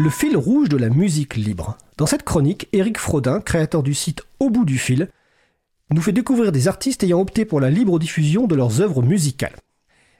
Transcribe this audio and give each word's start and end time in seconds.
le 0.00 0.08
fil 0.08 0.34
rouge 0.36 0.70
de 0.70 0.78
la 0.78 0.88
musique 0.88 1.36
libre. 1.36 1.76
Dans 1.98 2.06
cette 2.06 2.22
chronique, 2.22 2.68
Eric 2.72 2.96
Frodin, 2.96 3.40
créateur 3.40 3.82
du 3.82 3.92
site 3.92 4.22
Au 4.38 4.48
bout 4.48 4.64
du 4.64 4.78
fil, 4.78 5.10
nous 5.90 6.00
fait 6.00 6.12
découvrir 6.12 6.52
des 6.52 6.68
artistes 6.68 7.02
ayant 7.02 7.20
opté 7.20 7.44
pour 7.44 7.60
la 7.60 7.68
libre 7.68 7.98
diffusion 7.98 8.46
de 8.46 8.54
leurs 8.54 8.80
œuvres 8.80 9.02
musicales. 9.02 9.56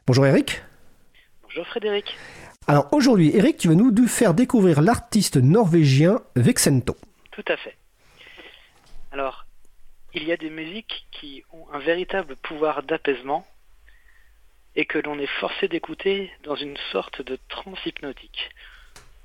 Bonjour 0.06 0.26
Eric. 0.26 0.62
Bonjour 1.44 1.66
Frédéric. 1.66 2.14
Alors 2.66 2.92
aujourd'hui, 2.92 3.34
Eric, 3.34 3.56
tu 3.56 3.68
vas 3.68 3.74
nous 3.74 4.06
faire 4.06 4.34
découvrir 4.34 4.82
l'artiste 4.82 5.36
norvégien 5.38 6.20
Vexento. 6.36 6.96
Tout 7.30 7.44
à 7.48 7.56
fait. 7.56 7.76
Alors, 9.12 9.46
il 10.12 10.24
y 10.24 10.32
a 10.32 10.36
des 10.36 10.50
musiques 10.50 11.06
qui 11.10 11.42
ont 11.52 11.66
un 11.72 11.78
véritable 11.78 12.36
pouvoir 12.36 12.82
d'apaisement 12.82 13.46
et 14.76 14.84
que 14.84 14.98
l'on 14.98 15.18
est 15.18 15.38
forcé 15.40 15.68
d'écouter 15.68 16.30
dans 16.44 16.56
une 16.56 16.76
sorte 16.92 17.22
de 17.22 17.38
transe 17.48 17.78
hypnotique, 17.86 18.50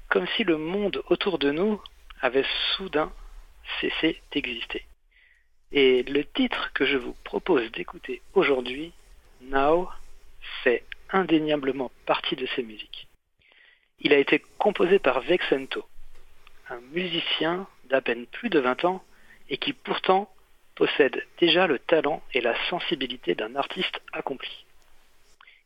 comme 0.09 0.27
si 0.35 0.43
le 0.43 0.57
monde 0.57 1.03
autour 1.09 1.39
de 1.39 1.51
nous 1.51 1.81
avait 2.21 2.45
soudain 2.75 3.11
cessé 3.79 4.21
d'exister. 4.31 4.85
Et 5.71 6.03
le 6.03 6.23
titre 6.23 6.71
que 6.73 6.85
je 6.85 6.97
vous 6.97 7.15
propose 7.23 7.71
d'écouter 7.71 8.21
aujourd'hui, 8.33 8.93
Now, 9.41 9.89
fait 10.63 10.83
indéniablement 11.09 11.91
partie 12.05 12.35
de 12.35 12.45
ces 12.55 12.63
musiques. 12.63 13.07
Il 13.99 14.13
a 14.13 14.17
été 14.17 14.43
composé 14.57 14.99
par 14.99 15.21
Vexento, 15.21 15.85
un 16.69 16.79
musicien 16.93 17.67
d'à 17.89 18.01
peine 18.01 18.25
plus 18.27 18.49
de 18.49 18.59
20 18.59 18.85
ans 18.85 19.03
et 19.49 19.57
qui 19.57 19.73
pourtant 19.73 20.29
possède 20.75 21.25
déjà 21.39 21.67
le 21.67 21.79
talent 21.79 22.21
et 22.33 22.41
la 22.41 22.55
sensibilité 22.69 23.35
d'un 23.35 23.55
artiste 23.55 24.01
accompli. 24.11 24.65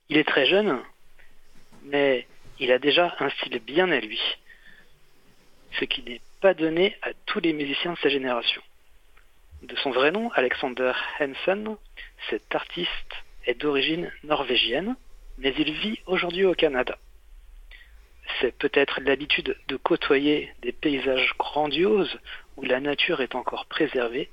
Il 0.10 0.18
est 0.18 0.28
très 0.28 0.46
jeune, 0.46 0.82
mais 1.84 2.28
il 2.60 2.72
a 2.72 2.80
déjà 2.80 3.16
un 3.20 3.30
style 3.30 3.60
bien 3.60 3.92
à 3.92 4.00
lui, 4.00 4.20
ce 5.80 5.86
qui 5.86 6.04
n'est 6.04 6.22
pas 6.42 6.54
donné 6.54 6.96
à 7.02 7.14
tous 7.26 7.40
les 7.40 7.54
musiciens 7.54 7.94
de 7.94 7.98
sa 8.00 8.10
génération. 8.10 8.62
De 9.62 9.76
son 9.78 9.92
vrai 9.92 10.12
nom, 10.12 10.32
Alexander 10.32 10.94
Hansen, 11.20 11.76
cet 12.30 12.56
artiste 12.56 13.14
est 13.46 13.60
d'origine 13.60 14.12
norvégienne, 14.24 14.96
mais 15.38 15.54
il 15.58 15.74
vit 15.74 16.00
aujourd'hui 16.06 16.46
au 16.46 16.54
Canada. 16.54 16.98
C'est 18.40 18.58
peut-être 18.58 19.02
l'habitude 19.02 19.58
de 19.68 19.76
côtoyer 19.76 20.54
des 20.62 20.72
paysages 20.72 21.34
grandioses 21.38 22.20
où 22.58 22.64
la 22.64 22.80
nature 22.80 23.22
est 23.22 23.36
encore 23.36 23.66
préservée 23.66 24.30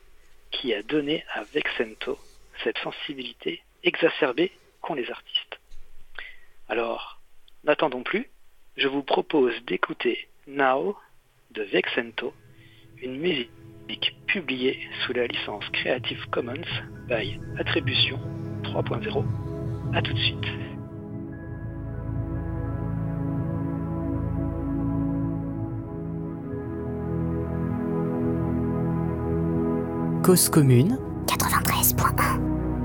qui 0.50 0.74
a 0.74 0.82
donné 0.82 1.24
à 1.32 1.42
Vexento 1.44 2.18
cette 2.62 2.78
sensibilité 2.78 3.62
exacerbée 3.82 4.52
qu'ont 4.80 4.94
les 4.94 5.10
artistes. 5.10 5.58
Alors, 6.68 7.15
n'attendons 7.66 8.02
plus, 8.02 8.28
je 8.76 8.88
vous 8.88 9.02
propose 9.02 9.52
d'écouter 9.66 10.28
Now 10.46 10.96
de 11.50 11.62
Vexento, 11.62 12.32
une 13.02 13.18
musique 13.18 14.16
publiée 14.26 14.78
sous 15.04 15.12
la 15.12 15.26
licence 15.26 15.64
Creative 15.72 16.24
Commons 16.30 16.54
by 17.08 17.38
Attribution 17.58 18.18
3.0. 18.62 19.24
A 19.94 20.02
tout 20.02 20.12
de 20.12 20.18
suite. 20.18 20.44
Cause 30.24 30.48
commune 30.48 30.98
93.1「 31.26 32.75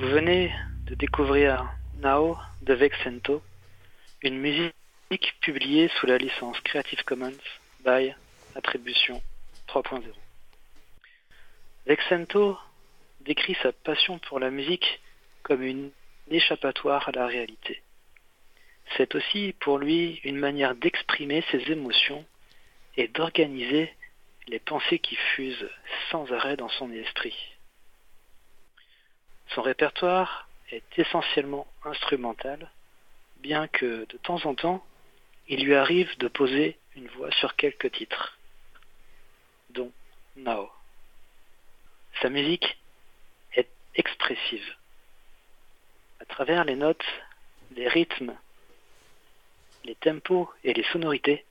Vous 0.00 0.10
venez 0.10 0.54
de 0.86 0.94
découvrir 0.94 1.68
Now 1.96 2.38
de 2.62 2.72
Vexento, 2.72 3.42
une 4.22 4.38
musique 4.38 4.72
publiée 5.40 5.88
sous 5.98 6.06
la 6.06 6.18
licence 6.18 6.60
Creative 6.60 7.02
Commons 7.02 7.36
by 7.84 8.14
Attribution 8.54 9.20
3.0. 9.66 10.04
Vexento 11.86 12.56
décrit 13.22 13.56
sa 13.60 13.72
passion 13.72 14.20
pour 14.20 14.38
la 14.38 14.52
musique 14.52 15.00
comme 15.42 15.64
une 15.64 15.90
échappatoire 16.30 17.08
à 17.08 17.12
la 17.12 17.26
réalité. 17.26 17.82
C'est 18.96 19.16
aussi 19.16 19.52
pour 19.58 19.78
lui 19.78 20.20
une 20.22 20.38
manière 20.38 20.76
d'exprimer 20.76 21.42
ses 21.50 21.72
émotions 21.72 22.24
et 22.96 23.08
d'organiser 23.08 23.92
les 24.46 24.60
pensées 24.60 25.00
qui 25.00 25.16
fusent 25.34 25.68
sans 26.12 26.30
arrêt 26.32 26.56
dans 26.56 26.68
son 26.68 26.92
esprit. 26.92 27.57
Son 29.54 29.62
répertoire 29.62 30.48
est 30.70 30.98
essentiellement 30.98 31.66
instrumental, 31.84 32.70
bien 33.38 33.68
que 33.68 34.06
de 34.06 34.16
temps 34.18 34.44
en 34.44 34.54
temps, 34.54 34.84
il 35.48 35.64
lui 35.64 35.74
arrive 35.74 36.16
de 36.18 36.28
poser 36.28 36.78
une 36.96 37.08
voix 37.08 37.30
sur 37.32 37.56
quelques 37.56 37.90
titres, 37.92 38.38
dont 39.70 39.92
Now. 40.36 40.70
Sa 42.20 42.28
musique 42.28 42.78
est 43.54 43.70
expressive. 43.94 44.74
À 46.20 46.24
travers 46.26 46.64
les 46.64 46.76
notes, 46.76 47.04
les 47.74 47.88
rythmes, 47.88 48.36
les 49.84 49.94
tempos 49.94 50.52
et 50.64 50.74
les 50.74 50.84
sonorités, 50.84 51.44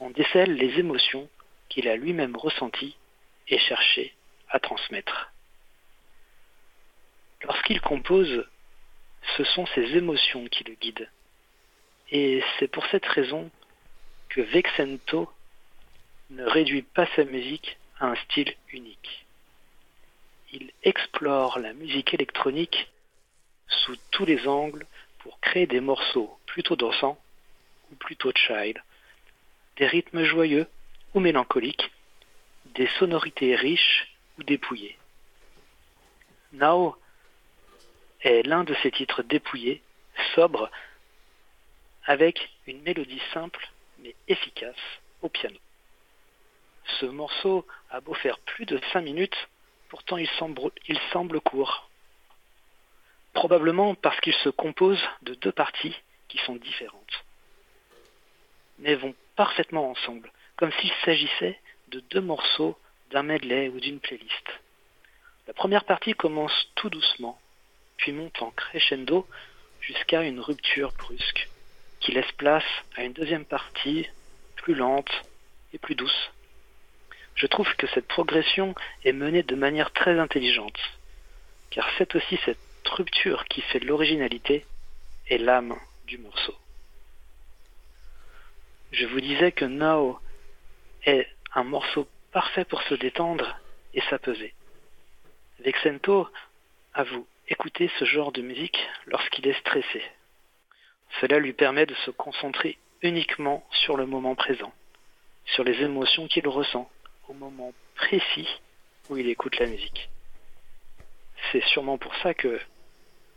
on 0.00 0.10
décèle 0.10 0.54
les 0.54 0.78
émotions 0.78 1.28
qu'il 1.68 1.88
a 1.88 1.96
lui-même 1.96 2.36
ressenties 2.36 2.96
et 3.48 3.58
cherché 3.58 4.14
à 4.50 4.60
transmettre. 4.60 5.31
Lorsqu'il 7.44 7.80
compose, 7.80 8.46
ce 9.36 9.44
sont 9.44 9.66
ses 9.66 9.96
émotions 9.96 10.46
qui 10.46 10.64
le 10.64 10.74
guident. 10.74 11.08
Et 12.10 12.42
c'est 12.58 12.68
pour 12.68 12.84
cette 12.86 13.06
raison 13.06 13.50
que 14.28 14.40
Vexento 14.40 15.30
ne 16.30 16.44
réduit 16.44 16.82
pas 16.82 17.06
sa 17.16 17.24
musique 17.24 17.78
à 17.98 18.08
un 18.08 18.16
style 18.16 18.54
unique. 18.72 19.26
Il 20.52 20.70
explore 20.82 21.58
la 21.58 21.72
musique 21.72 22.12
électronique 22.14 22.90
sous 23.66 23.96
tous 24.10 24.24
les 24.24 24.46
angles 24.46 24.86
pour 25.20 25.40
créer 25.40 25.66
des 25.66 25.80
morceaux 25.80 26.38
plutôt 26.46 26.76
dansants 26.76 27.18
ou 27.90 27.94
plutôt 27.96 28.32
child, 28.34 28.82
des 29.76 29.86
rythmes 29.86 30.24
joyeux 30.24 30.66
ou 31.14 31.20
mélancoliques, 31.20 31.90
des 32.74 32.88
sonorités 32.98 33.54
riches 33.56 34.08
ou 34.38 34.42
dépouillées. 34.42 34.98
Est 38.22 38.46
l'un 38.46 38.64
de 38.64 38.74
ces 38.82 38.90
titres 38.90 39.22
dépouillés, 39.22 39.82
sobres, 40.34 40.70
avec 42.04 42.50
une 42.66 42.82
mélodie 42.82 43.22
simple 43.32 43.68
mais 43.98 44.14
efficace 44.28 44.74
au 45.22 45.28
piano. 45.28 45.58
Ce 47.00 47.06
morceau 47.06 47.66
a 47.90 48.00
beau 48.00 48.14
faire 48.14 48.38
plus 48.40 48.66
de 48.66 48.80
5 48.92 49.02
minutes, 49.02 49.48
pourtant 49.88 50.16
il 50.16 50.28
semble 51.10 51.40
court. 51.40 51.88
Probablement 53.32 53.94
parce 53.94 54.20
qu'il 54.20 54.34
se 54.34 54.48
compose 54.48 55.00
de 55.22 55.34
deux 55.34 55.52
parties 55.52 55.96
qui 56.28 56.38
sont 56.38 56.56
différentes, 56.56 57.24
mais 58.78 58.94
vont 58.94 59.14
parfaitement 59.36 59.90
ensemble, 59.90 60.30
comme 60.56 60.72
s'il 60.72 60.92
s'agissait 61.04 61.58
de 61.88 62.00
deux 62.00 62.20
morceaux 62.20 62.78
d'un 63.10 63.22
medley 63.22 63.68
ou 63.68 63.80
d'une 63.80 64.00
playlist. 64.00 64.60
La 65.46 65.54
première 65.54 65.84
partie 65.84 66.14
commence 66.14 66.52
tout 66.74 66.90
doucement, 66.90 67.38
puis 68.02 68.10
monte 68.10 68.42
en 68.42 68.50
crescendo 68.50 69.28
jusqu'à 69.80 70.22
une 70.22 70.40
rupture 70.40 70.92
brusque, 70.98 71.48
qui 72.00 72.10
laisse 72.10 72.32
place 72.32 72.64
à 72.96 73.04
une 73.04 73.12
deuxième 73.12 73.44
partie 73.44 74.08
plus 74.56 74.74
lente 74.74 75.12
et 75.72 75.78
plus 75.78 75.94
douce. 75.94 76.32
Je 77.36 77.46
trouve 77.46 77.72
que 77.76 77.86
cette 77.94 78.08
progression 78.08 78.74
est 79.04 79.12
menée 79.12 79.44
de 79.44 79.54
manière 79.54 79.92
très 79.92 80.18
intelligente, 80.18 80.80
car 81.70 81.88
c'est 81.96 82.16
aussi 82.16 82.40
cette 82.44 82.58
rupture 82.86 83.44
qui 83.44 83.60
fait 83.60 83.78
l'originalité 83.78 84.66
et 85.28 85.38
l'âme 85.38 85.76
du 86.08 86.18
morceau. 86.18 86.56
Je 88.90 89.06
vous 89.06 89.20
disais 89.20 89.52
que 89.52 89.64
Now 89.64 90.18
est 91.04 91.28
un 91.54 91.62
morceau 91.62 92.08
parfait 92.32 92.64
pour 92.64 92.82
se 92.82 92.94
détendre 92.94 93.60
et 93.94 94.00
s'apeser. 94.10 94.54
Vexento 95.60 96.28
avoue 96.94 97.28
écouter 97.48 97.90
ce 97.98 98.04
genre 98.04 98.32
de 98.32 98.42
musique 98.42 98.78
lorsqu'il 99.06 99.46
est 99.46 99.58
stressé. 99.60 100.02
Cela 101.20 101.38
lui 101.38 101.52
permet 101.52 101.86
de 101.86 101.94
se 102.06 102.10
concentrer 102.10 102.78
uniquement 103.02 103.66
sur 103.70 103.96
le 103.96 104.06
moment 104.06 104.34
présent, 104.34 104.72
sur 105.46 105.64
les 105.64 105.82
émotions 105.82 106.28
qu'il 106.28 106.48
ressent 106.48 106.90
au 107.28 107.34
moment 107.34 107.72
précis 107.94 108.48
où 109.10 109.16
il 109.16 109.28
écoute 109.28 109.58
la 109.58 109.66
musique. 109.66 110.08
C'est 111.50 111.64
sûrement 111.64 111.98
pour 111.98 112.14
ça 112.16 112.34
que 112.34 112.60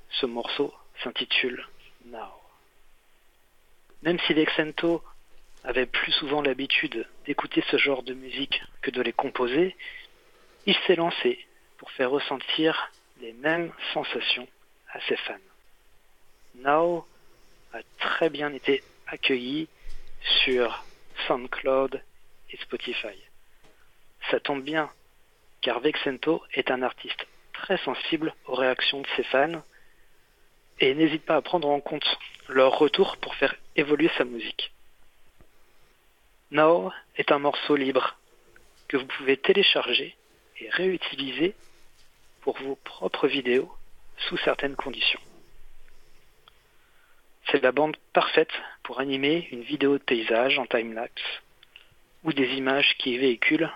ce 0.09 0.25
morceau 0.25 0.73
s'intitule 1.03 1.67
Now. 2.05 2.31
Même 4.03 4.19
si 4.19 4.33
Vexento 4.33 5.03
avait 5.63 5.87
plus 5.87 6.11
souvent 6.11 6.41
l'habitude 6.41 7.07
d'écouter 7.25 7.63
ce 7.71 7.77
genre 7.77 8.03
de 8.03 8.13
musique 8.13 8.61
que 8.81 8.91
de 8.91 9.01
les 9.01 9.13
composer, 9.13 9.75
il 10.67 10.75
s'est 10.85 10.95
lancé 10.95 11.43
pour 11.77 11.91
faire 11.91 12.11
ressentir 12.11 12.91
les 13.21 13.33
mêmes 13.33 13.71
sensations 13.93 14.47
à 14.93 14.99
ses 15.01 15.17
fans. 15.17 15.35
Now 16.55 17.05
a 17.73 17.79
très 17.99 18.29
bien 18.29 18.53
été 18.53 18.83
accueilli 19.07 19.67
sur 20.43 20.83
SoundCloud 21.27 22.01
et 22.51 22.57
Spotify. 22.57 23.15
Ça 24.31 24.39
tombe 24.39 24.63
bien, 24.63 24.89
car 25.61 25.79
Vexento 25.79 26.43
est 26.53 26.71
un 26.71 26.81
artiste 26.81 27.25
très 27.53 27.77
sensible 27.77 28.33
aux 28.45 28.55
réactions 28.55 29.01
de 29.01 29.07
ses 29.15 29.23
fans 29.23 29.61
et 30.79 30.93
n'hésite 30.93 31.25
pas 31.25 31.35
à 31.35 31.41
prendre 31.41 31.69
en 31.69 31.79
compte 31.79 32.17
leur 32.49 32.77
retour 32.77 33.17
pour 33.17 33.35
faire 33.35 33.55
évoluer 33.75 34.09
sa 34.17 34.25
musique. 34.25 34.71
Now 36.51 36.91
est 37.15 37.31
un 37.31 37.39
morceau 37.39 37.75
libre 37.75 38.17
que 38.87 38.97
vous 38.97 39.05
pouvez 39.05 39.37
télécharger 39.37 40.15
et 40.59 40.69
réutiliser 40.69 41.55
pour 42.45 42.57
vos 42.59 42.75
propres 42.75 43.27
vidéos 43.27 43.69
sous 44.29 44.37
certaines 44.37 44.75
conditions. 44.75 45.19
C'est 47.51 47.63
la 47.63 47.71
bande 47.71 47.97
parfaite 48.13 48.53
pour 48.83 48.99
animer 48.99 49.47
une 49.51 49.63
vidéo 49.63 49.93
de 49.97 50.03
paysage 50.03 50.59
en 50.59 50.67
time-lapse 50.67 51.41
ou 52.23 52.33
des 52.33 52.47
images 52.53 52.95
qui 52.99 53.17
véhiculent 53.17 53.71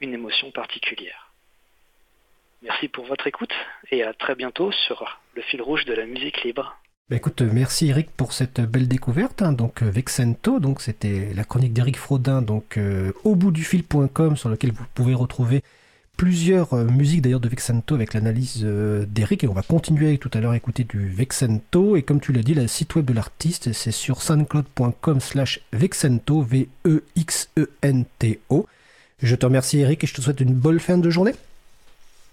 une 0.00 0.14
émotion 0.14 0.52
particulière. 0.52 1.32
Merci 2.62 2.86
pour 2.86 3.06
votre 3.06 3.26
écoute 3.26 3.52
et 3.90 4.04
à 4.04 4.14
très 4.14 4.36
bientôt 4.36 4.70
sur 4.70 5.20
le 5.34 5.42
fil 5.42 5.60
rouge 5.60 5.84
de 5.84 5.94
la 5.94 6.06
musique 6.06 6.44
libre. 6.44 6.76
Bah 7.10 7.16
écoute, 7.16 7.42
merci 7.42 7.88
Eric 7.88 8.08
pour 8.12 8.32
cette 8.32 8.60
belle 8.60 8.86
découverte. 8.86 9.42
Hein. 9.42 9.52
donc 9.52 9.82
euh, 9.82 9.90
Vexento, 9.90 10.60
donc 10.60 10.80
c'était 10.80 11.34
la 11.34 11.42
chronique 11.42 11.72
d'Eric 11.72 11.96
Frodin, 11.96 12.40
donc 12.40 12.78
euh, 12.78 13.12
au 13.24 13.34
bout 13.34 13.50
du 13.50 13.64
fil.com 13.64 14.36
sur 14.36 14.48
lequel 14.48 14.70
vous 14.70 14.86
pouvez 14.94 15.14
retrouver 15.14 15.62
plusieurs 16.16 16.74
euh, 16.74 16.84
musiques 16.84 17.22
d'ailleurs 17.22 17.40
de 17.40 17.48
Vexento 17.48 17.94
avec 17.94 18.14
l'analyse 18.14 18.62
euh, 18.64 19.04
d'Eric 19.06 19.44
et 19.44 19.48
on 19.48 19.52
va 19.52 19.62
continuer 19.62 20.18
tout 20.18 20.30
à 20.34 20.40
l'heure 20.40 20.52
à 20.52 20.56
écouter 20.56 20.84
du 20.84 21.08
Vexento. 21.08 21.96
Et 21.96 22.02
comme 22.02 22.20
tu 22.20 22.32
l'as 22.32 22.42
dit 22.42 22.54
le 22.54 22.66
site 22.66 22.94
web 22.94 23.04
de 23.04 23.12
l'artiste 23.12 23.72
c'est 23.72 23.92
sur 23.92 24.22
soundcloud.com 24.22 25.20
slash 25.20 25.60
Vexento 25.72 26.42
V-E-X-E-N-T-O 26.42 27.46
je 29.24 29.36
te 29.36 29.46
remercie 29.46 29.80
Eric 29.80 30.04
et 30.04 30.06
je 30.06 30.14
te 30.14 30.20
souhaite 30.20 30.40
une 30.40 30.52
bonne 30.52 30.78
fin 30.78 30.98
de 30.98 31.08
journée. 31.08 31.32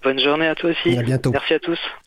Bonne 0.03 0.19
journée 0.19 0.47
à 0.47 0.55
toi 0.55 0.71
aussi. 0.71 0.97
À 0.97 1.03
bientôt. 1.03 1.31
Merci 1.31 1.53
à 1.53 1.59
tous 1.59 1.79